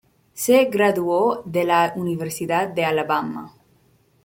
[0.33, 3.53] Se graduó de la Universidad de Alabama.